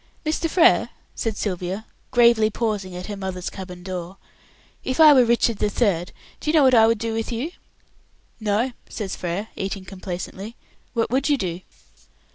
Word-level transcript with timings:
"Mr. 0.25 0.49
Frere," 0.49 0.89
said 1.13 1.37
Sylvia, 1.37 1.85
gravely 2.09 2.49
pausing 2.49 2.95
at 2.95 3.05
her 3.05 3.15
mother's 3.15 3.51
cabin 3.51 3.83
door, 3.83 4.17
"if 4.83 4.99
I 4.99 5.13
were 5.13 5.23
Richard 5.23 5.59
the 5.59 5.69
Third, 5.69 6.11
do 6.39 6.49
you 6.49 6.55
know 6.55 6.63
what 6.63 6.73
I 6.73 6.87
should 6.87 6.97
do 6.97 7.13
with 7.13 7.31
you?" 7.31 7.51
"No," 8.39 8.71
says 8.89 9.15
Frere, 9.15 9.49
eating 9.55 9.85
complacently; 9.85 10.55
"what 10.95 11.11
would 11.11 11.29
you 11.29 11.37
do?" 11.37 11.61